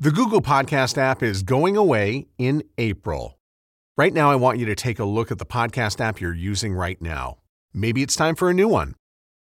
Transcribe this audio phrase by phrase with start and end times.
[0.00, 3.38] The Google Podcast app is going away in April.
[3.96, 6.74] Right now, I want you to take a look at the podcast app you're using
[6.74, 7.38] right now.
[7.72, 8.96] Maybe it's time for a new one.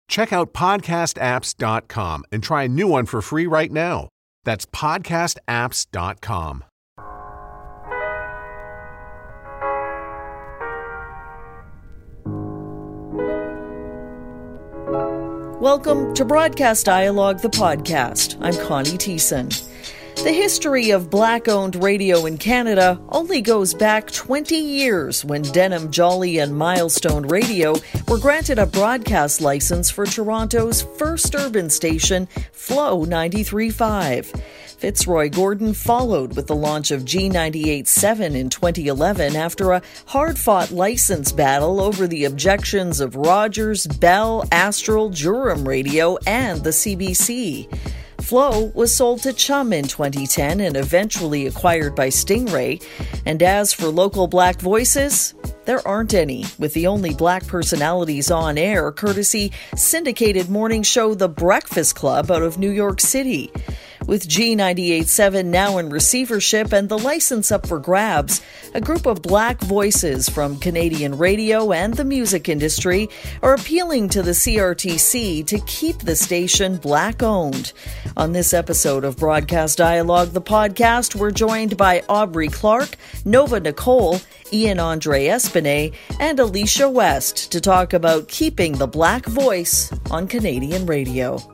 [0.08, 4.10] Check out podcastapps.com and try a new one for free right now.
[4.44, 6.64] That's podcastapps.com.
[15.60, 18.38] Welcome to Broadcast Dialogue, the podcast.
[18.40, 19.73] I'm Connie Thiessen.
[20.18, 25.92] The history of black owned radio in Canada only goes back 20 years when Denham,
[25.92, 27.76] Jolly, and Milestone Radio
[28.08, 34.42] were granted a broadcast license for Toronto's first urban station, Flow 93.5.
[34.78, 41.32] Fitzroy Gordon followed with the launch of G98.7 in 2011 after a hard fought license
[41.32, 47.68] battle over the objections of Rogers, Bell, Astral, Durham Radio, and the CBC.
[48.24, 52.82] Flow was sold to Chum in 2010 and eventually acquired by Stingray.
[53.26, 55.34] And as for local black voices,
[55.66, 61.28] there aren't any, with the only black personalities on air courtesy syndicated morning show The
[61.28, 63.52] Breakfast Club out of New York City.
[64.08, 68.42] With G98.7 now in receivership and the license up for grabs,
[68.74, 73.08] a group of black voices from Canadian radio and the music industry
[73.42, 77.72] are appealing to the CRTC to keep the station black owned.
[78.18, 84.20] On this episode of Broadcast Dialogue, the podcast, we're joined by Aubrey Clarke, Nova Nicole,
[84.52, 90.86] Ian Andre Espinet, and Alicia West to talk about keeping the black voice on Canadian
[90.86, 91.53] radio.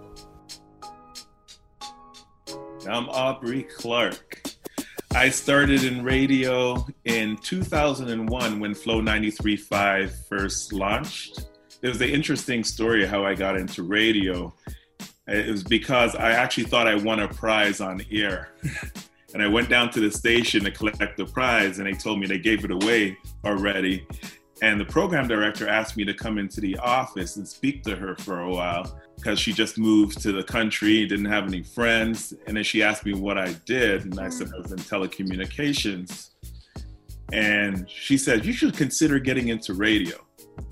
[2.89, 4.41] I'm Aubrey Clarke.
[5.13, 11.45] I started in radio in 2001 when Flow 93.5 first launched.
[11.83, 14.51] It was an interesting story how I got into radio.
[15.27, 18.53] It was because I actually thought I won a prize on air.
[19.35, 22.25] and I went down to the station to collect the prize, and they told me
[22.25, 24.07] they gave it away already.
[24.61, 28.15] And the program director asked me to come into the office and speak to her
[28.15, 32.33] for a while because she just moved to the country, didn't have any friends.
[32.47, 34.05] And then she asked me what I did.
[34.05, 36.31] And I said I was in telecommunications.
[37.31, 40.17] And she said, You should consider getting into radio.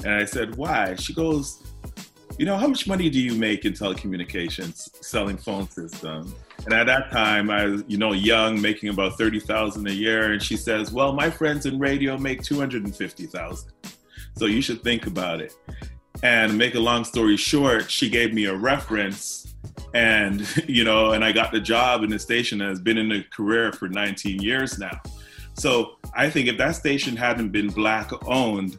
[0.04, 0.96] And I said, Why?
[0.96, 1.64] She goes,
[2.38, 6.34] You know, how much money do you make in telecommunications selling phone systems?
[6.66, 10.34] And at that time, I was, you know, young, making about 30,000 a year.
[10.34, 13.72] And she says, well, my friends in radio make 250,000.
[14.36, 15.54] So you should think about it.
[16.24, 19.56] And make a long story short, she gave me a reference
[19.94, 23.10] and, you know, and I got the job in the station that has been in
[23.10, 25.00] the career for 19 years now.
[25.54, 28.78] So I think if that station hadn't been black owned,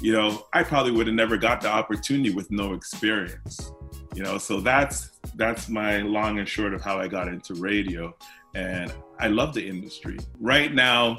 [0.00, 3.70] you know, I probably would have never got the opportunity with no experience
[4.14, 8.14] you know so that's that's my long and short of how i got into radio.
[8.54, 10.18] And i love the industry.
[10.40, 11.18] Right now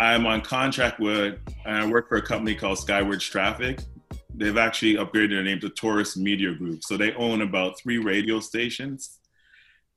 [0.00, 3.80] i'm on contract with and i work for a company called skywards traffic.
[4.34, 6.82] They've actually upgraded their name to taurus media group.
[6.82, 9.18] So they own about three radio stations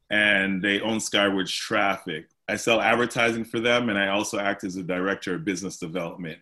[0.10, 2.28] and they own skywards traffic.
[2.48, 6.40] I sell advertising for them and i also act as a director of business development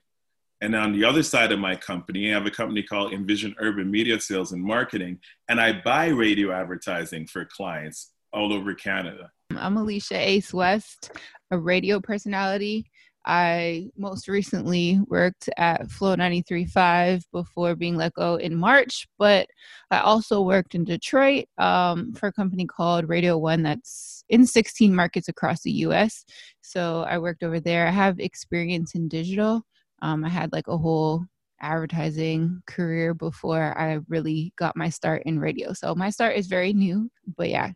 [0.64, 3.92] and on the other side of my company, I have a company called Envision Urban
[3.92, 5.20] Media Sales and Marketing,
[5.50, 9.30] and I buy radio advertising for clients all over Canada.
[9.58, 11.12] I'm Alicia Ace West,
[11.52, 12.90] a radio personality.
[13.26, 19.48] I most recently worked at Flow 93.5 before being let go in March, but
[19.92, 24.96] I also worked in Detroit um, for a company called Radio One that's in 16
[24.96, 26.24] markets across the US.
[26.62, 27.86] So I worked over there.
[27.86, 29.66] I have experience in digital.
[30.04, 31.24] Um, I had like a whole
[31.62, 35.72] advertising career before I really got my start in radio.
[35.72, 37.72] So my start is very new, but yeah,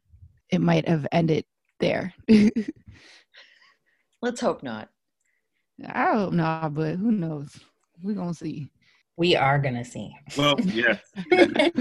[0.49, 1.45] it might have ended
[1.79, 2.13] there.
[4.21, 4.89] Let's hope not.
[5.87, 7.57] I hope not, but who knows?
[8.03, 8.69] We're gonna see.
[9.15, 10.13] We are gonna see.
[10.37, 10.99] Well, yes.
[11.31, 11.71] right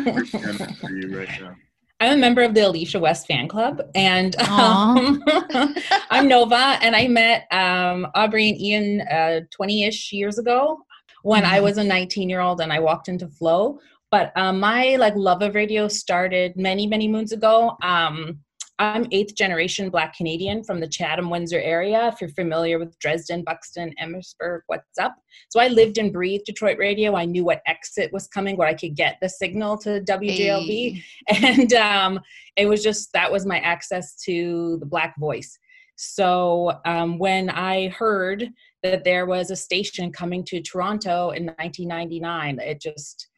[1.99, 5.23] I'm a member of the Alicia West fan club, and um,
[6.11, 6.79] I'm Nova.
[6.83, 10.79] And I met um, Aubrey and Ian 20 uh, ish years ago
[11.23, 11.55] when mm-hmm.
[11.55, 13.79] I was a 19 year old and I walked into Flow.
[14.11, 17.77] But um, my like love of radio started many many moons ago.
[17.83, 18.41] Um,
[18.79, 22.09] I'm eighth generation Black Canadian from the Chatham Windsor area.
[22.09, 25.17] If you're familiar with Dresden, Buxton, Amherstburg, what's up?
[25.49, 27.17] So I lived and breathed Detroit radio.
[27.17, 31.03] I knew what exit was coming, where I could get the signal to WJLB.
[31.29, 31.47] Hey.
[31.57, 32.21] And um,
[32.57, 35.59] it was just that was my access to the Black voice.
[35.97, 38.51] So um, when I heard
[38.83, 43.29] that there was a station coming to Toronto in 1999, it just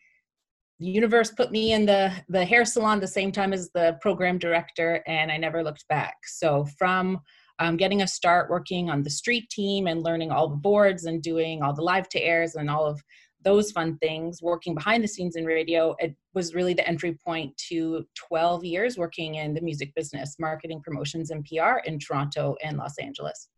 [0.81, 4.39] the universe put me in the the hair salon the same time as the program
[4.39, 7.21] director and i never looked back so from
[7.61, 11.23] um, getting a start working on the street team and learning all the boards and
[11.23, 13.03] doing all the live to airs and all of
[13.45, 17.57] those fun things, working behind the scenes in radio, it was really the entry point
[17.69, 22.77] to 12 years working in the music business, marketing, promotions, and PR in Toronto and
[22.77, 23.49] Los Angeles.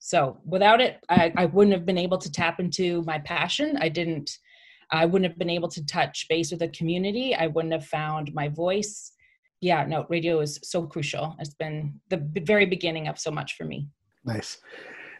[0.00, 3.78] So without it, I, I wouldn't have been able to tap into my passion.
[3.80, 4.36] I didn't,
[4.92, 7.34] I wouldn't have been able to touch base with the community.
[7.34, 9.12] I wouldn't have found my voice.
[9.60, 11.34] Yeah, no, radio is so crucial.
[11.38, 13.88] It's been the very beginning of so much for me.
[14.24, 14.58] Nice.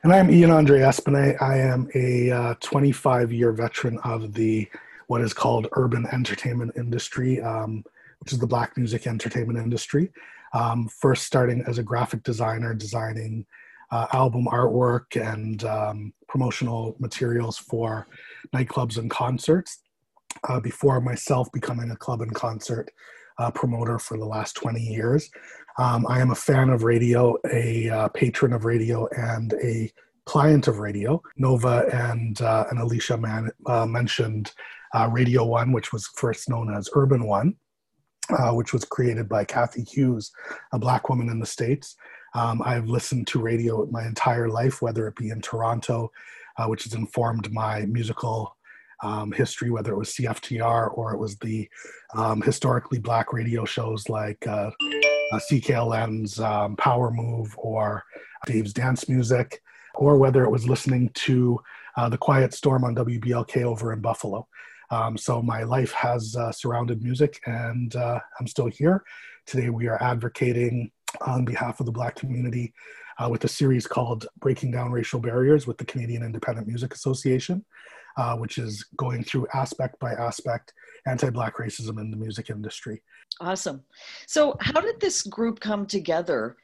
[0.05, 1.41] And I'm Ian Andre Espinet.
[1.41, 4.69] I am a 25 uh, year veteran of the
[5.07, 7.85] what is called urban entertainment industry, um,
[8.21, 10.11] which is the black music entertainment industry.
[10.53, 13.47] Um, first, starting as a graphic designer, designing
[13.93, 18.09] uh, album artwork and um, promotional materials for
[18.53, 19.83] nightclubs and concerts.
[20.49, 22.91] Uh, before myself becoming a club and concert
[23.39, 25.31] uh, promoter for the last 20 years.
[25.79, 29.91] Um, I am a fan of radio, a uh, patron of radio, and a
[30.25, 31.23] client of radio.
[31.37, 34.53] Nova and uh, and Alicia man, uh, mentioned
[35.11, 37.55] Radio One, which was first known as Urban One,
[38.51, 40.33] which was created by Cathy Hughes,
[40.73, 41.97] a black woman in the states.
[42.35, 46.11] Um, I've listened to radio my entire life, whether it be in Toronto,
[46.57, 48.57] uh, which has informed my musical
[49.03, 51.69] um, history, whether it was CFTR or it was the
[52.15, 54.71] um, historically black radio shows like uh,
[55.33, 58.05] uh, CKLN's um, Power Move or
[58.47, 59.61] Dave's Dance Music,
[59.95, 61.61] or whether it was listening to
[61.97, 64.47] uh, The Quiet Storm on WBLK over in Buffalo.
[64.91, 69.03] Um, so my life has uh, surrounded music, and uh, I'm still here.
[69.47, 70.91] Today we are advocating
[71.21, 72.73] on behalf of the Black community
[73.19, 77.65] uh, with a series called Breaking Down Racial Barriers with the Canadian Independent Music Association,
[78.17, 80.73] uh, which is going through aspect by aspect
[81.07, 83.03] anti Black racism in the music industry.
[83.41, 83.83] Awesome.
[84.27, 86.57] So, how did this group come together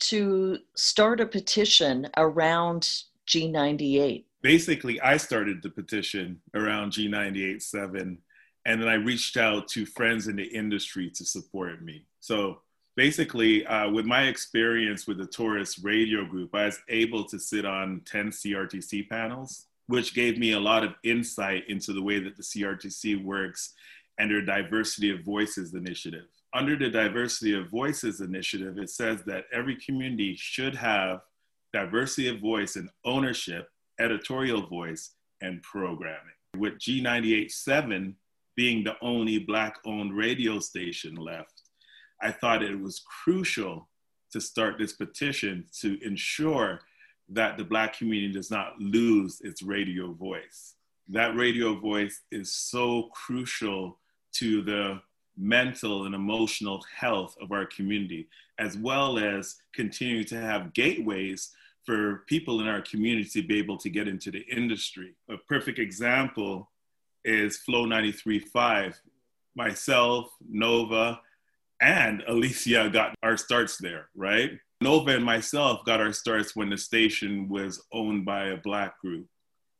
[0.00, 4.24] to start a petition around G98?
[4.42, 8.18] Basically, I started the petition around G98.7,
[8.66, 12.06] and then I reached out to friends in the industry to support me.
[12.20, 12.60] So,
[12.96, 17.64] basically, uh, with my experience with the Taurus Radio Group, I was able to sit
[17.64, 22.36] on 10 CRTC panels, which gave me a lot of insight into the way that
[22.36, 23.74] the CRTC works
[24.18, 26.26] and their Diversity of Voices initiative.
[26.54, 31.22] Under the Diversity of Voices initiative, it says that every community should have
[31.72, 36.18] diversity of voice and ownership, editorial voice, and programming.
[36.56, 38.14] With G98.7
[38.54, 41.51] being the only Black owned radio station left,
[42.22, 43.88] I thought it was crucial
[44.30, 46.80] to start this petition to ensure
[47.28, 50.74] that the Black community does not lose its radio voice.
[51.08, 53.98] That radio voice is so crucial
[54.34, 55.00] to the
[55.36, 58.28] mental and emotional health of our community,
[58.58, 61.50] as well as continue to have gateways
[61.84, 65.14] for people in our community to be able to get into the industry.
[65.28, 66.70] A perfect example
[67.24, 68.94] is Flow 93.5.
[69.54, 71.20] Myself, Nova,
[71.82, 74.52] and Alicia got our starts there, right?
[74.80, 79.26] Nova and myself got our starts when the station was owned by a Black group,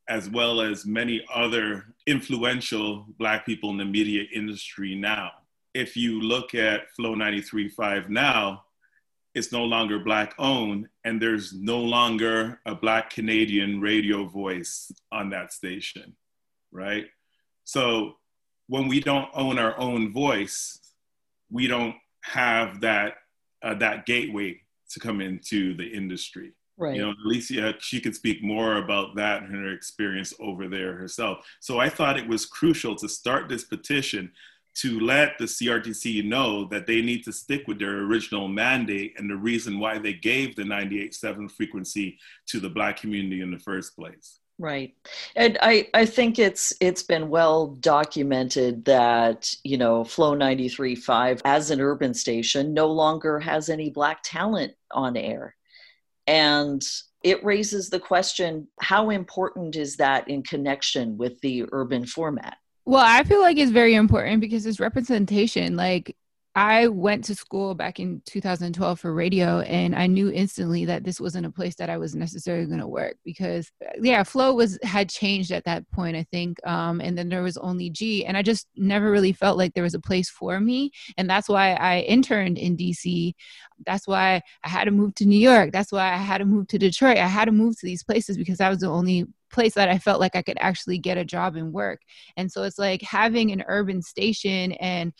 [0.08, 5.30] as well as many other influential Black people in the media industry now.
[5.74, 8.64] If you look at Flow 93.5 now,
[9.34, 15.30] it's no longer Black owned, and there's no longer a Black Canadian radio voice on
[15.30, 16.16] that station,
[16.72, 17.06] right?
[17.64, 18.16] So
[18.66, 20.80] when we don't own our own voice,
[21.52, 23.14] we don't have that
[23.62, 26.52] uh, that gateway to come into the industry.
[26.76, 26.96] Right.
[26.96, 31.46] You know, Alicia, she could speak more about that and her experience over there herself.
[31.60, 34.32] So I thought it was crucial to start this petition
[34.74, 39.28] to let the CRTC know that they need to stick with their original mandate and
[39.28, 43.94] the reason why they gave the 98.7 frequency to the Black community in the first
[43.94, 44.40] place.
[44.62, 44.94] Right.
[45.34, 51.72] And I, I think it's it's been well documented that, you know, Flow 93.5 as
[51.72, 55.56] an urban station no longer has any black talent on air.
[56.28, 56.80] And
[57.24, 62.56] it raises the question how important is that in connection with the urban format?
[62.84, 65.74] Well, I feel like it's very important because it's representation.
[65.74, 66.14] Like
[66.54, 71.18] I went to school back in 2012 for radio, and I knew instantly that this
[71.18, 75.08] wasn't a place that I was necessarily going to work because, yeah, flow was had
[75.08, 78.42] changed at that point, I think, um, and then there was only G, and I
[78.42, 82.00] just never really felt like there was a place for me, and that's why I
[82.00, 83.32] interned in DC.
[83.86, 85.72] That's why I had to move to New York.
[85.72, 87.16] That's why I had to move to Detroit.
[87.16, 89.98] I had to move to these places because I was the only place that I
[89.98, 92.00] felt like I could actually get a job and work.
[92.36, 95.12] And so it's like having an urban station and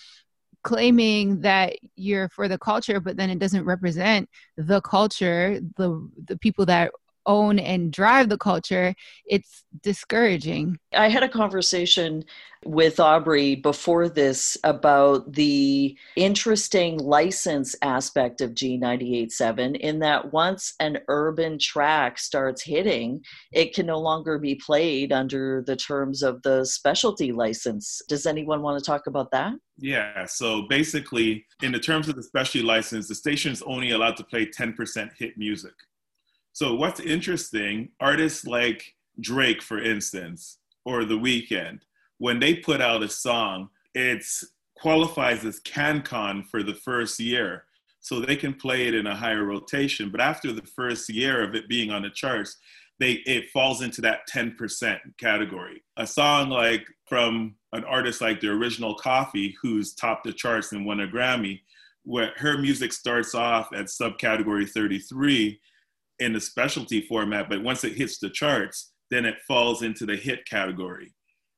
[0.62, 6.38] claiming that you're for the culture but then it doesn't represent the culture the the
[6.38, 6.92] people that
[7.26, 8.95] own and drive the culture,
[9.26, 10.79] it's discouraging.
[10.95, 12.25] I had a conversation
[12.64, 20.99] with Aubrey before this about the interesting license aspect of G987 in that once an
[21.09, 26.64] urban track starts hitting, it can no longer be played under the terms of the
[26.64, 28.00] specialty license.
[28.09, 29.55] Does anyone want to talk about that?
[29.79, 34.17] Yeah, so basically, in the terms of the specialty license, the station is only allowed
[34.19, 35.73] to play 10% hit music.
[36.53, 41.81] So what's interesting, artists like Drake, for instance, or The Weeknd,
[42.19, 44.25] when they put out a song, it
[44.77, 47.65] qualifies as CanCon for the first year.
[48.01, 50.11] So they can play it in a higher rotation.
[50.11, 52.59] But after the first year of it being on the charts,
[52.99, 55.83] they it falls into that 10% category.
[55.97, 60.85] A song like from an artist like the original Koffee, who's topped the charts and
[60.85, 61.61] won a Grammy,
[62.05, 65.61] where her music starts off at subcategory 33
[66.23, 70.17] in the specialty format, but once it hits the charts, then it falls into the
[70.17, 71.12] hit category.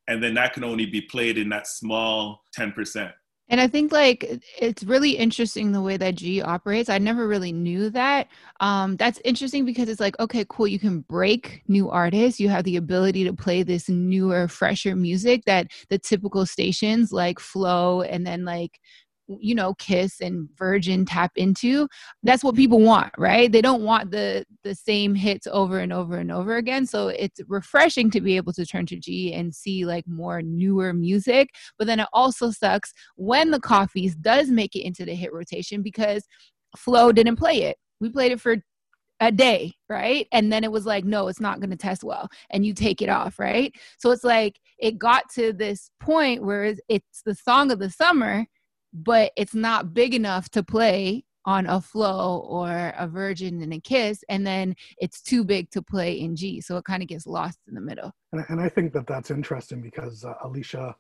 [0.09, 3.13] And then that can only be played in that small 10%.
[3.49, 6.89] And I think like it's really interesting the way that G operates.
[6.89, 8.29] I never really knew that.
[8.61, 10.67] Um, that's interesting because it's like, okay, cool.
[10.67, 12.41] You can break new artists.
[12.41, 17.39] You have the ability to play this newer, fresher music that the typical stations like
[17.39, 18.81] Flow and then like
[19.29, 21.89] you know kiss and virgin tap into
[22.23, 26.19] that's what people want right they don't want the the same hits over and over
[26.19, 29.87] and over again so it's refreshing to be able to turn to g and see
[29.87, 34.85] like more newer music but then it also sucks when the Koffees does make it
[34.85, 36.27] into the hit rotation because
[36.77, 38.57] flow didn't play it we played it for
[39.21, 40.27] a day, right?
[40.33, 42.29] And then it was like, no, it's not going to test well.
[42.51, 43.73] And you take it off, right?
[43.99, 48.47] So it's like it got to this point where it's the song of the summer
[48.95, 53.81] but it's not big enough to play on a flow or a virgin and a
[53.81, 57.27] kiss and then it's too big to play in g so it kind of gets
[57.27, 58.13] lost in the middle.
[58.33, 60.97] And, and i think that that's interesting because uh, alicia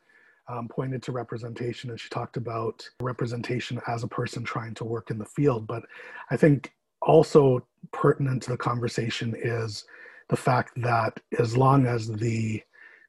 [0.46, 5.10] um, pointed to representation and she talked about representation as a person trying to work
[5.10, 5.84] in the field but
[6.30, 9.84] i think also pertinent to the conversation is
[10.28, 12.62] the fact that as long as the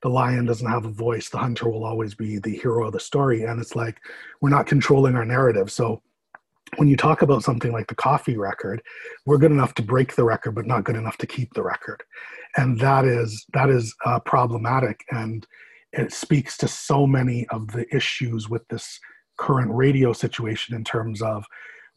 [0.05, 2.99] the lion doesn't have a voice the hunter will always be the hero of the
[2.99, 3.41] story.
[3.41, 3.97] And it's like
[4.39, 5.71] we're not controlling our narrative.
[5.71, 6.03] So
[6.75, 8.83] when you talk about something like the Koffee record
[9.25, 12.03] we're good enough to break the record but not good enough to keep the record.
[12.55, 15.03] And that is that is uh, problematic.
[15.09, 15.47] And
[15.91, 18.99] it speaks to so many of the issues with this
[19.39, 21.43] current radio situation in terms of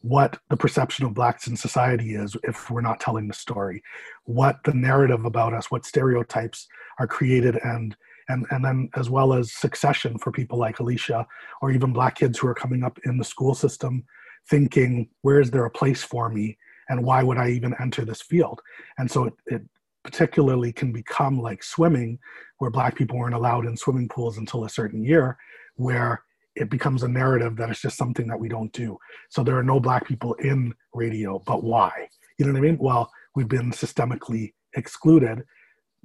[0.01, 3.83] what the perception of blacks in society is if we're not telling the story
[4.23, 6.67] what the narrative about us what stereotypes
[6.99, 7.97] are created and
[8.29, 11.27] and and then as well as succession for people like alicia
[11.61, 14.03] or even black kids who are coming up in the school system
[14.49, 16.57] thinking where is there a place for me?
[16.89, 18.61] And why would i even enter this field?
[18.97, 19.61] And so it, it
[20.03, 22.17] particularly can become like swimming
[22.57, 25.37] where black people weren't allowed in swimming pools until a certain year
[25.75, 26.23] where
[26.59, 28.97] it becomes a narrative that it's just something that we don't do.
[29.29, 32.09] So there are no black people in radio, but why?
[32.37, 32.77] You know what I mean?
[32.79, 35.43] Well, we've been systemically excluded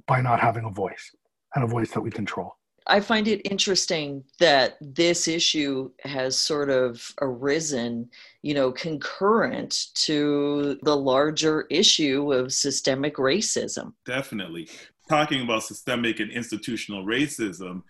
[0.07, 1.13] by not having a voice
[1.55, 2.55] and a voice that we control.
[2.87, 8.09] I find it interesting that this issue has sort of arisen,
[8.43, 13.93] you know, concurrent to the larger issue of systemic racism.
[14.05, 14.69] Definitely.
[15.09, 17.81] Talking about systemic and institutional racism,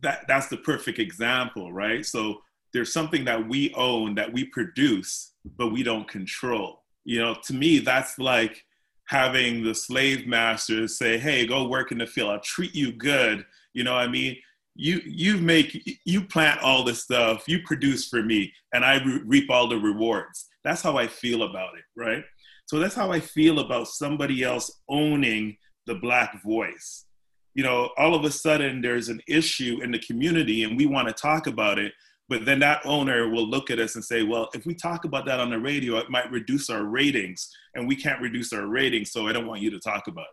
[0.00, 2.04] that that's the perfect example, right?
[2.04, 2.42] So
[2.72, 6.84] there's something that we own that we produce, but we don't control.
[7.04, 8.64] You know, to me, that's like
[9.06, 12.30] having the slave masters say, "Hey, go work in the field.
[12.30, 14.36] I'll treat you good." You know, I mean,
[14.74, 19.22] you you make you plant all the stuff, you produce for me, and I re-
[19.24, 20.48] reap all the rewards.
[20.64, 22.24] That's how I feel about it, right?
[22.66, 27.06] So that's how I feel about somebody else owning the black voice
[27.58, 31.08] you know, all of a sudden there's an issue in the community and we want
[31.08, 31.92] to talk about it.
[32.28, 35.26] But then that owner will look at us and say, well, if we talk about
[35.26, 39.10] that on the radio, it might reduce our ratings and we can't reduce our ratings.
[39.10, 40.26] So I don't want you to talk about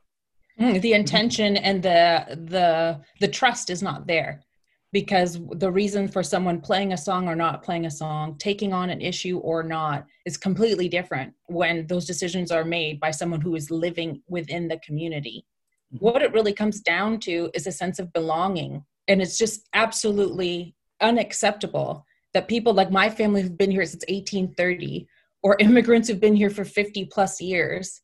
[0.57, 0.63] it.
[0.63, 4.43] Mm, the intention and the the the trust is not there
[4.93, 8.91] because the reason for someone playing a song or not playing a song, taking on
[8.91, 13.55] an issue or not, is completely different when those decisions are made by someone who
[13.55, 15.43] is living within the community
[15.89, 18.83] what it really comes down to is a sense of belonging.
[19.07, 25.07] And it's just absolutely unacceptable that people like my family who've been here since 1830
[25.43, 28.01] or immigrants who've been here for 50 plus years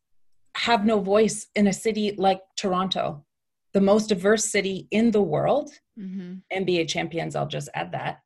[0.55, 3.25] have no voice in a city like Toronto,
[3.73, 5.71] the most diverse city in the world.
[5.99, 6.35] Mm-hmm.
[6.53, 8.19] NBA champions, I'll just add that.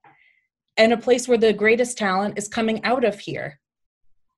[0.77, 3.59] and a place where the greatest talent is coming out of here.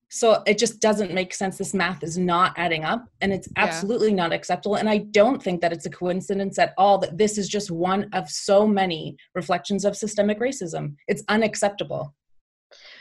[0.10, 1.58] So it just doesn't make sense.
[1.58, 4.16] This math is not adding up and it's absolutely yeah.
[4.16, 4.76] not acceptable.
[4.76, 8.10] And I don't think that it's a coincidence at all that this is just one
[8.14, 10.96] of so many reflections of systemic racism.
[11.08, 12.14] It's unacceptable.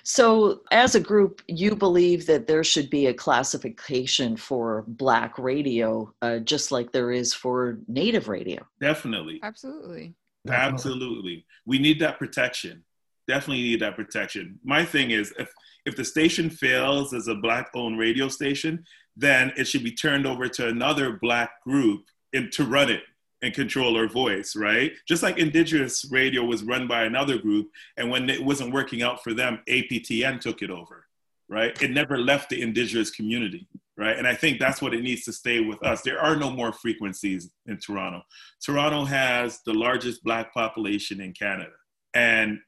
[0.05, 6.13] So, as a group, you believe that there should be a classification for Black radio,
[6.23, 8.65] uh, just like there is for Native radio.
[8.81, 9.41] Definitely.
[9.43, 10.15] Absolutely.
[10.49, 11.45] Absolutely.
[11.65, 12.85] We need that protection.
[13.27, 14.61] Definitely need that protection.
[14.63, 15.53] My thing is, if
[15.87, 18.85] if the station fails as a Black owned radio station,
[19.17, 23.03] then it should be turned over to another Black group in, to run it
[23.43, 24.93] and control our voice, right?
[25.07, 29.23] Just like Indigenous radio was run by another group, and when it wasn't working out
[29.23, 31.07] for them, APTN took it over,
[31.49, 31.81] right?
[31.81, 34.19] It never left the Indigenous community, right?
[34.19, 36.03] And I think that's what it needs to stay with us.
[36.03, 38.23] There are no more frequencies in Toronto.
[38.65, 41.73] Toronto has the largest Black population in Canada.
[42.15, 42.59] And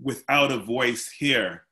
[0.00, 1.65] without a voice here,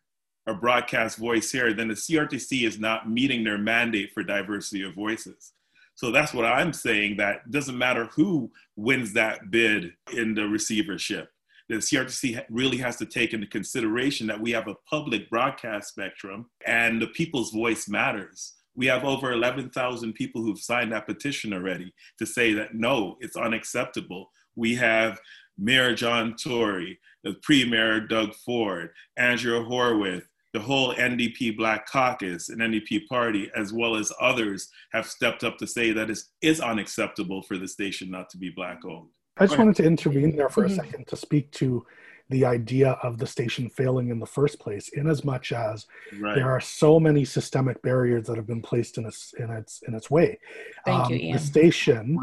[0.47, 4.95] a broadcast voice here, then the CRTC is not meeting their mandate for diversity of
[4.95, 5.53] voices.
[5.95, 11.31] So that's what I'm saying that doesn't matter who wins that bid in the receivership.
[11.69, 16.51] The CRTC really has to take into consideration that we have a public broadcast spectrum
[16.67, 18.55] and the people's voice matters.
[18.77, 23.37] We have over 11,000 people who've signed that petition already to say that no, it's
[23.37, 24.31] unacceptable.
[24.57, 25.21] We have
[25.57, 30.25] Mayor John Tory, the Premier Doug Ford, Andrea Horwath,
[30.55, 35.59] the whole NDP Black Caucus and NDP party, as well as others, have stepped up
[35.59, 39.11] to say that it is unacceptable for the station not to be Black owned.
[39.37, 40.77] I just wanted to intervene there for a mm-hmm.
[40.77, 41.85] second to speak to
[42.31, 45.87] the idea of the station failing in the first place, in as much as
[46.21, 46.37] right.
[46.37, 49.95] there are so many systemic barriers that have been placed in its in its in
[49.95, 50.39] its way.
[50.85, 51.33] Thank um, you, Ian.
[51.33, 52.19] The station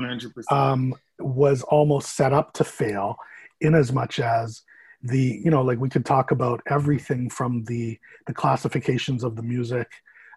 [0.49, 3.17] um, was almost set up to fail,
[3.59, 4.61] in as much as
[5.03, 9.41] the you know like we could talk about everything from the the classifications of the
[9.41, 9.89] music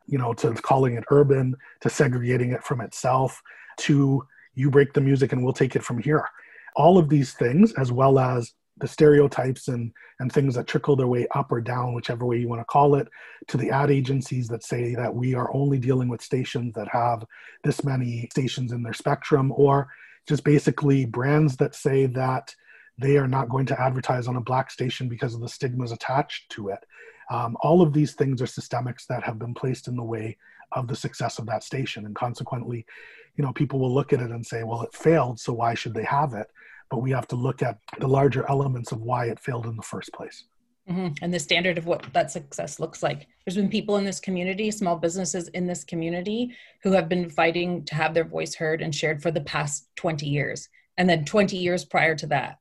[0.07, 3.43] you know to calling it urban to segregating it from itself
[3.77, 6.29] to you break the music and we'll take it from here.
[6.77, 11.07] All of these things as well as the stereotypes and and things that trickle their
[11.07, 13.09] way up or down whichever way you want to call it
[13.47, 17.25] to the ad agencies that say that we are only dealing with stations that have
[17.63, 19.89] this many stations in their spectrum or
[20.27, 22.55] just basically brands that say that
[22.99, 26.51] they are not going to advertise on a black station because of the stigmas attached
[26.51, 26.85] to it.
[27.31, 30.37] Um, all of these things are systemics that have been placed in the way
[30.73, 32.07] of the success of that station.
[32.07, 32.85] And consequently,
[33.37, 35.95] you know, people will look at it and say, well, it failed, so why should
[35.95, 36.49] they have it?
[36.91, 39.83] But we have to look at the larger elements of why it failed in the
[39.83, 40.45] first place.
[40.89, 41.15] Mm-hmm.
[41.23, 43.27] And the standard of what that success looks like.
[43.45, 47.85] There's been people in this community, small businesses in this community, who have been fighting
[47.87, 50.69] to have their voice heard and shared for the past 20 years.
[50.99, 52.59] And then 20 years prior to that,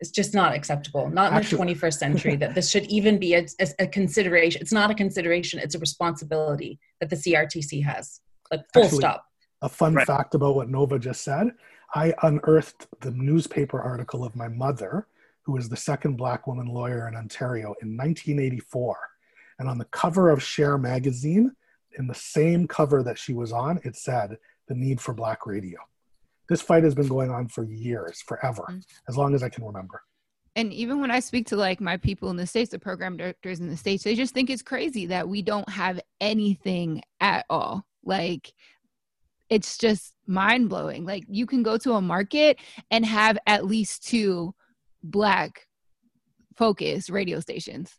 [0.00, 3.34] it's just not acceptable not in Actually, the 21st century that this should even be
[3.34, 8.20] a, a, a, consideration it's not a consideration it's a responsibility that the crtc has.
[8.50, 9.24] Like full Actually, stop.
[9.62, 10.06] a fun right.
[10.06, 11.50] fact about what nova just said
[11.94, 15.06] i unearthed the newspaper article of my mother
[15.42, 18.96] who was the second black woman lawyer in ontario in 1984
[19.58, 21.52] and on the cover of share magazine
[21.98, 24.36] in the same cover that she was on it said
[24.68, 25.78] the need for black radio
[26.48, 28.78] this fight has been going on for years, forever, mm-hmm.
[29.08, 30.02] as long as I can remember.
[30.54, 33.60] And even when I speak to like my people in the states, the program directors
[33.60, 37.84] in the states, they just think it's crazy that we don't have anything at all.
[38.04, 38.52] Like
[39.50, 41.04] it's just mind blowing.
[41.04, 42.58] Like you can go to a market
[42.90, 44.54] and have at least two
[45.02, 45.66] black
[46.56, 47.92] focus radio stations.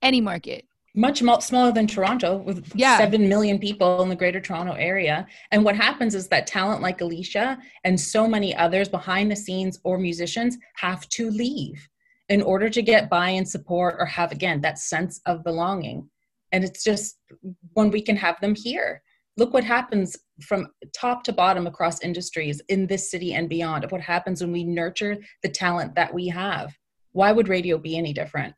[0.00, 0.64] Any market
[0.96, 2.96] much smaller than Toronto with yeah.
[2.96, 5.26] 7 million people in the greater Toronto area.
[5.52, 9.78] And what happens is that talent like Alicia and so many others behind the scenes
[9.84, 11.86] or musicians have to leave
[12.28, 16.08] in order to get buy and support or have, again, that sense of belonging.
[16.52, 17.18] And it's just
[17.74, 19.02] when we can have them here.
[19.36, 23.92] Look what happens from top to bottom across industries in this city and beyond of
[23.92, 26.74] what happens when we nurture the talent that we have.
[27.12, 28.54] Why would radio be any different?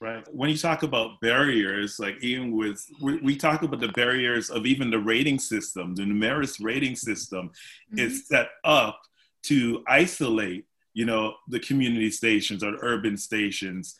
[0.00, 0.24] Right.
[0.32, 4.64] When you talk about barriers, like even with, we, we, talk about the barriers of
[4.64, 7.98] even the rating system, the Numeris rating system mm-hmm.
[7.98, 9.00] is set up
[9.44, 13.96] to isolate, you know, the community stations or the urban stations.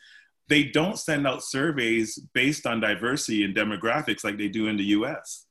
[0.47, 4.85] They don't send out surveys based on diversity and demographics like they do in the
[4.85, 5.47] US.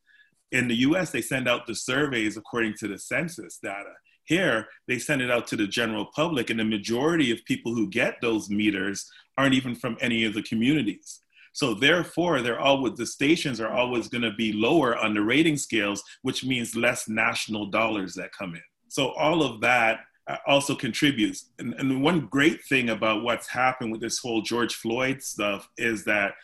[0.50, 3.92] In the US, they send out the surveys according to the census data.
[4.29, 7.88] Here, they send it out to the general public, and the majority of people who
[7.88, 11.21] get those meters aren't even from any of the communities.
[11.55, 15.57] So therefore, they're always the stations are always going to be lower on the rating
[15.57, 18.62] scales, which means less national dollars that come in.
[18.88, 21.47] So all of that, uh, also contributes.
[21.59, 26.05] And, and one great thing about what's happened with this whole George Floyd stuff is
[26.05, 26.35] that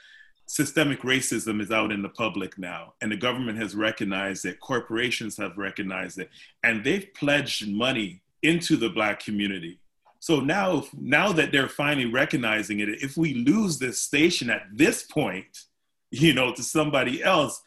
[0.46, 5.37] systemic racism is out in the public now and the government has recognized it corporations
[5.37, 6.28] have recognized it
[6.62, 9.78] and they've pledged money into the black community.
[10.20, 15.02] So now now that they're finally recognizing it if we lose this station at this
[15.02, 15.64] point
[16.11, 17.62] you know to somebody else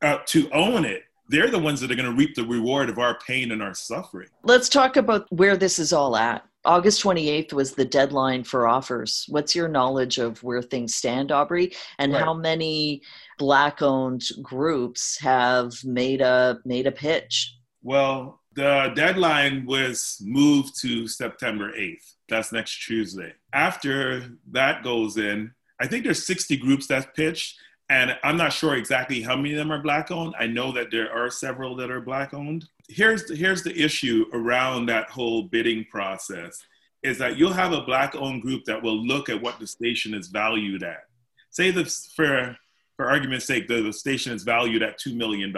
[0.00, 2.98] uh, to own it they're the ones that are going to reap the reward of
[2.98, 4.28] our pain and our suffering.
[4.42, 9.24] Let's talk about where this is all at August 28th was the deadline for offers.
[9.28, 11.72] What's your knowledge of where things stand, Aubrey?
[11.98, 12.22] And right.
[12.22, 13.02] how many
[13.38, 17.56] black owned groups have made a made a pitch?
[17.82, 22.14] Well, the deadline was moved to September 8th.
[22.28, 23.32] That's next Tuesday.
[23.52, 27.58] After that goes in, I think there's 60 groups that pitched
[27.92, 30.34] and I'm not sure exactly how many of them are black owned.
[30.38, 32.66] I know that there are several that are black owned.
[32.88, 36.62] Here's the, here's the issue around that whole bidding process
[37.02, 40.14] is that you'll have a black owned group that will look at what the station
[40.14, 41.04] is valued at.
[41.50, 42.56] Say this for
[42.96, 45.52] for argument's sake, the, the station is valued at $2 million,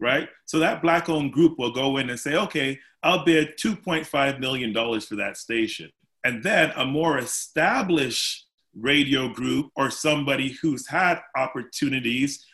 [0.00, 0.28] right?
[0.46, 4.72] So that black owned group will go in and say, okay, I'll bid $2.5 million
[5.00, 5.90] for that station.
[6.24, 12.44] And then a more established radio group or somebody who's had opportunities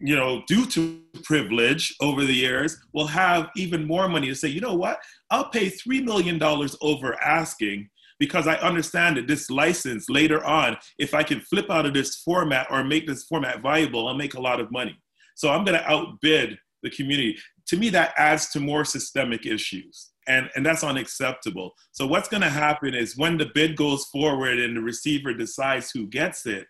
[0.00, 4.48] you know due to privilege over the years will have even more money to say
[4.48, 4.98] you know what?
[5.30, 6.42] I'll pay $3 million
[6.80, 11.86] over asking because i understand that this license later on if i can flip out
[11.86, 14.96] of this format or make this format viable i'll make a lot of money.
[15.36, 17.36] So i'm going to outbid the community.
[17.68, 21.72] To me that adds to more systemic issues and, and that's unacceptable.
[21.92, 25.90] So what's going to happen is when the bid goes forward and the receiver decides
[25.90, 26.66] who gets it,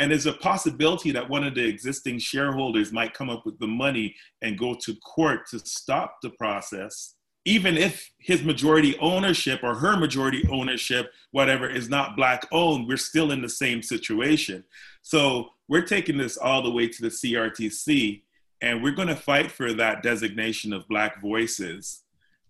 [0.00, 3.66] and there's a possibility that one of the existing shareholders might come up with the
[3.66, 9.74] money and go to court to stop the process, even if his majority ownership or
[9.74, 14.64] her majority ownership, whatever, is not black owned, we're still in the same situation.
[15.02, 18.22] So we're taking this all the way to the CRTC,
[18.62, 22.02] and we're going to fight for that designation of black voices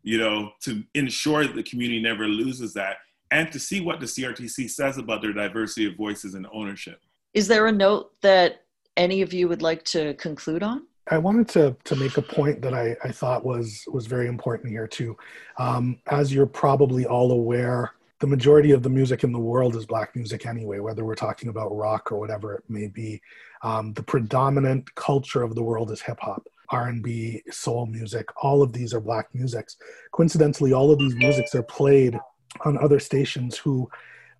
[0.02, 2.96] you know, to ensure that the community never loses that
[3.30, 7.00] and to see what the CRTC says about their diversity of voices and ownership.
[7.34, 8.64] Is there a note that
[8.96, 10.86] any of you would like to conclude on?
[11.10, 14.70] I wanted to to make a point that I, I thought was was very important
[14.70, 15.16] here too.
[15.58, 19.86] Um, as you're probably all aware, the majority of the music in the world is
[19.86, 23.20] black music anyway, whether we're talking about rock or whatever it may be.
[23.62, 26.46] Um, the predominant culture of the world is hip hop.
[26.68, 29.76] R&B, soul music, all of these are black musics.
[30.12, 32.16] Coincidentally, all of these musics are played
[32.64, 33.90] on other stations who,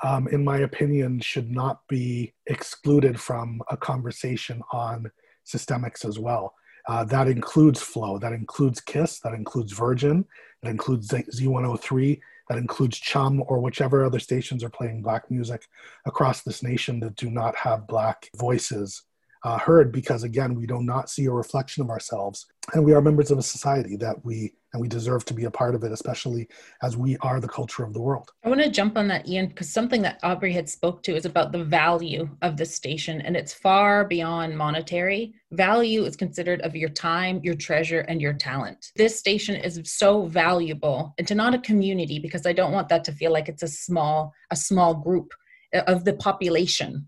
[0.03, 5.11] um, in my opinion, should not be excluded from a conversation on
[5.47, 6.55] systemics as well.
[6.89, 10.25] Uh, that includes Flow, that includes Kiss, that includes Virgin,
[10.63, 15.63] that includes Z103, that includes Chum or whichever other stations are playing black music
[16.07, 19.03] across this nation that do not have black voices
[19.43, 22.47] uh, heard because again we do not see a reflection of ourselves.
[22.75, 25.51] And we are members of a society that we and we deserve to be a
[25.51, 26.49] part of it especially
[26.83, 28.31] as we are the culture of the world.
[28.45, 31.25] I want to jump on that ian because something that aubrey had spoke to is
[31.25, 35.35] about the value of the station and it's far beyond monetary.
[35.53, 38.93] Value is considered of your time your treasure and your talent.
[38.95, 43.05] This station is so valuable and to not a community because i don't want that
[43.05, 45.33] to feel like it's a small a small group
[45.73, 47.07] of the population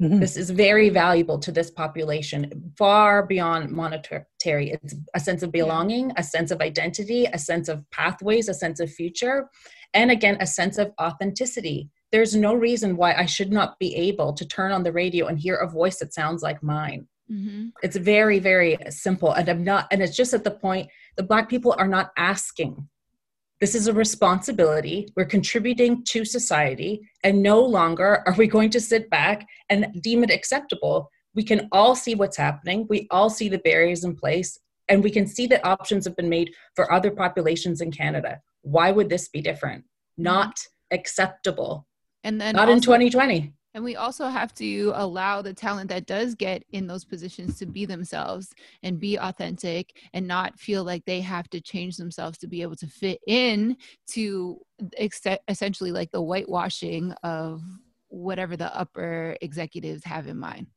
[0.00, 0.18] Mm-hmm.
[0.18, 4.24] This is very valuable to this population, far beyond monetary.
[4.44, 8.80] It's a sense of belonging, a sense of identity, a sense of pathways, a sense
[8.80, 9.48] of future,
[9.92, 11.90] and again, a sense of authenticity.
[12.10, 15.38] There's no reason why I should not be able to turn on the radio and
[15.38, 17.06] hear a voice that sounds like mine.
[17.30, 17.68] Mm-hmm.
[17.82, 19.32] It's very, very simple.
[19.32, 22.88] And I'm not, and it's just at the point the Black people are not asking
[23.64, 25.08] this is a responsibility.
[25.16, 30.22] We're contributing to society, and no longer are we going to sit back and deem
[30.22, 31.10] it acceptable.
[31.34, 34.58] We can all see what's happening, we all see the barriers in place,
[34.90, 38.38] and we can see that options have been made for other populations in Canada.
[38.60, 39.84] Why would this be different?
[40.18, 40.58] Not
[40.90, 41.86] acceptable.
[42.22, 43.54] And then not also, in 2020.
[43.74, 47.66] And we also have to allow the talent that does get in those positions to
[47.66, 52.46] be themselves and be authentic and not feel like they have to change themselves to
[52.46, 53.76] be able to fit in
[54.08, 54.60] to
[54.96, 57.62] ex- essentially like the whitewashing of
[58.08, 60.68] whatever the upper executives have in mind.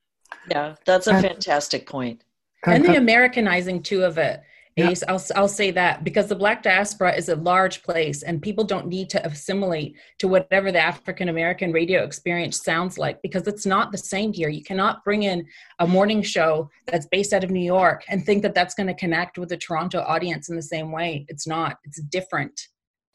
[0.49, 2.23] Yeah, that's a fantastic point.
[2.65, 4.41] And the Americanizing too of it
[4.77, 4.93] Yeah.
[5.07, 8.87] I'll, I'll say that because the Black diaspora is a large place and people don't
[8.87, 13.91] need to assimilate to whatever the African American radio experience sounds like because it's not
[13.91, 14.49] the same here.
[14.49, 15.47] You cannot bring in
[15.79, 18.93] a morning show that's based out of New York and think that that's going to
[18.93, 21.25] connect with the Toronto audience in the same way.
[21.27, 22.67] It's not, it's different,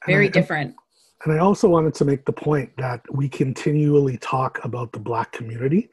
[0.05, 0.75] very and I, different.
[1.25, 5.31] And I also wanted to make the point that we continually talk about the Black
[5.31, 5.90] community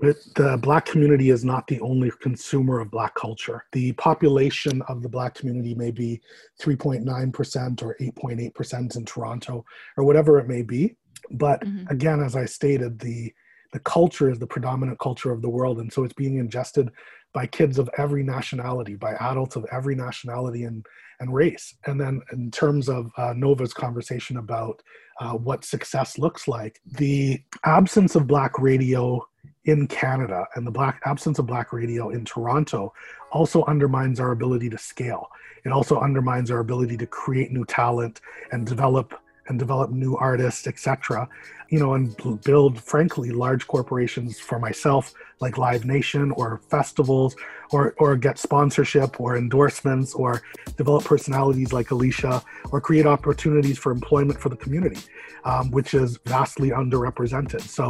[0.00, 3.64] the Black community is not the only consumer of Black culture.
[3.72, 6.20] The population of the Black community may be
[6.60, 9.64] 3.9% or 8.8% in Toronto
[9.96, 10.96] or whatever it may be.
[11.30, 11.86] But mm-hmm.
[11.88, 13.32] again, as I stated, the
[13.72, 16.90] the culture is the predominant culture of the world, and so it's being ingested
[17.32, 20.84] by kids of every nationality, by adults of every nationality and
[21.20, 21.76] and race.
[21.86, 24.82] And then, in terms of uh, Nova's conversation about
[25.20, 29.24] uh, what success looks like, the absence of Black radio
[29.64, 32.92] in Canada and the black absence of black radio in Toronto
[33.30, 35.28] also undermines our ability to scale.
[35.64, 38.20] It also undermines our ability to create new talent
[38.52, 39.14] and develop
[39.48, 41.28] and develop new artists, etc.
[41.70, 47.36] You know, and build, frankly, large corporations for myself, like Live Nation or festivals,
[47.70, 50.42] or or get sponsorship or endorsements, or
[50.76, 55.00] develop personalities like Alicia, or create opportunities for employment for the community,
[55.44, 57.62] um, which is vastly underrepresented.
[57.62, 57.84] So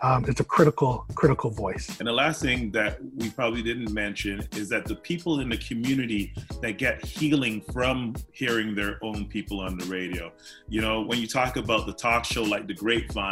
[0.00, 1.86] um, it's a critical critical voice.
[2.00, 5.58] And the last thing that we probably didn't mention is that the people in the
[5.58, 10.32] community that get healing from hearing their own people on the radio.
[10.68, 13.25] You know, when you talk about the talk show like the Grapevine,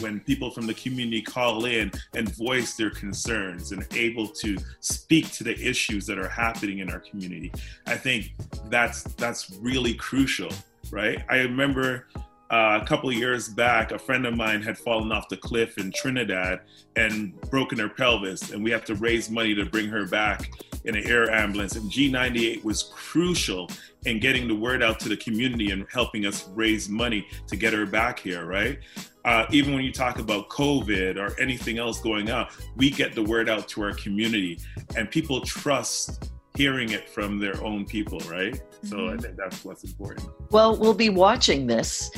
[0.00, 5.30] when people from the community call in and voice their concerns and able to speak
[5.32, 7.52] to the issues that are happening in our community,
[7.86, 8.32] I think
[8.68, 10.50] that's that's really crucial,
[10.90, 11.24] right?
[11.28, 12.06] I remember
[12.50, 15.90] uh, a couple years back, a friend of mine had fallen off the cliff in
[15.90, 16.60] Trinidad
[16.94, 20.50] and broken her pelvis, and we have to raise money to bring her back
[20.84, 21.74] in an air ambulance.
[21.74, 23.68] And G98 was crucial
[24.04, 27.72] in getting the word out to the community and helping us raise money to get
[27.72, 28.78] her back here, right?
[29.26, 33.22] Uh, even when you talk about COVID or anything else going on, we get the
[33.22, 34.58] word out to our community,
[34.96, 38.58] and people trust hearing it from their own people, right?
[38.82, 39.18] So I mm-hmm.
[39.18, 40.30] think that's what's important.
[40.50, 42.10] Well, we'll be watching this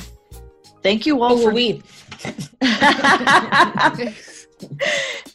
[0.81, 1.81] Thank you all oh, for we.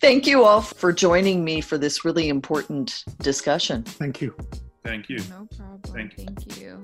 [0.01, 3.83] Thank you all for joining me for this really important discussion.
[3.83, 4.35] Thank you.
[4.85, 5.19] Thank you.
[5.31, 5.81] No problem.
[5.85, 6.27] Thank you.
[6.27, 6.83] Thank you.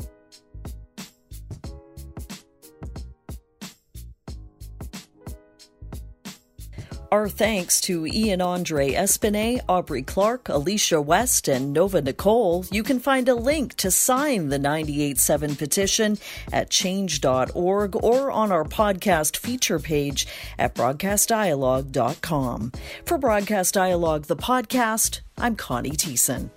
[7.11, 12.65] Our thanks to Ian Andre Espinet, Aubrey Clarke, Alicia West, and Nova Nicole.
[12.71, 16.19] You can find a link to sign the 98.7 petition
[16.53, 22.73] at change.org or on our podcast feature page at broadcastdialogue.com.
[23.05, 26.51] For Broadcast Dialogue, the podcast, I'm Connie Thiessen.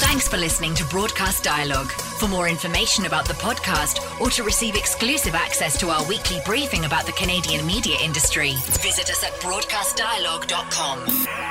[0.00, 1.92] Thanks for listening to Broadcast Dialogue.
[2.18, 6.84] For more information about the podcast or to receive exclusive access to our weekly briefing
[6.84, 11.06] about the Canadian media industry, visit us at broadcastdialogue.com.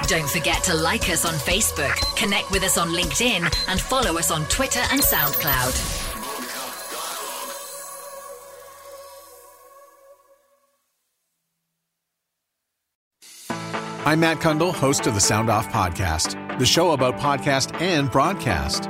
[0.08, 4.30] Don't forget to like us on Facebook, connect with us on LinkedIn, and follow us
[4.30, 6.03] on Twitter and SoundCloud.
[14.06, 18.89] I'm Matt Cundill, host of the Sound Off Podcast, the show about podcast and broadcast.